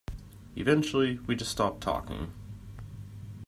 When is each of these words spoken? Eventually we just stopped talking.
Eventually 0.55 1.19
we 1.27 1.35
just 1.35 1.51
stopped 1.51 1.81
talking. 1.81 2.33